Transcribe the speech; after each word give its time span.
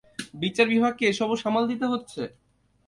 বিচার 0.33 0.67
বিভাগকে 0.67 1.03
এসবও 1.07 1.35
সামাল 1.43 1.63
দিতে 1.67 1.85
হচ্ছে। 1.91 2.21